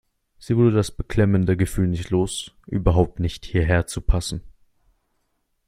[0.39, 4.41] Sie wurde das beklemmende Gefühl nicht los, überhaupt nicht hierher zu passen.